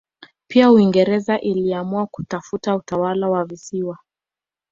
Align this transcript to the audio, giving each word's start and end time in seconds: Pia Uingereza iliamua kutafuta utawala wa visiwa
Pia 0.47 0.71
Uingereza 0.71 1.39
iliamua 1.39 2.05
kutafuta 2.07 2.75
utawala 2.75 3.29
wa 3.29 3.45
visiwa 3.45 3.97